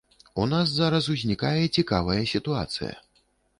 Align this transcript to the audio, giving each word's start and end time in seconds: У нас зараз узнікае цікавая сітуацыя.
У 0.43 0.45
нас 0.53 0.71
зараз 0.77 1.09
узнікае 1.17 1.61
цікавая 1.81 2.19
сітуацыя. 2.35 2.93